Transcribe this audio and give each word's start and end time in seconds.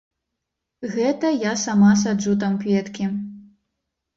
Гэта 0.95 1.27
я 1.49 1.53
сама 1.65 1.91
саджу 2.05 2.33
там 2.45 2.57
кветкі. 2.65 3.05